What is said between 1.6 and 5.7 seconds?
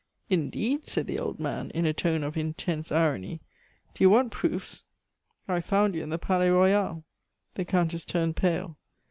in a tone of intense irony. "Do you want proofs? I